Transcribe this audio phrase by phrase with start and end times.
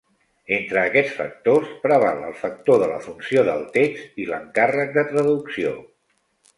[0.55, 5.81] Entre aquests factors, preval el factor de la funció del text i l’encàrrec de traducció.